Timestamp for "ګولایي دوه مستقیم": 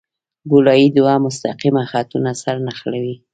0.51-1.75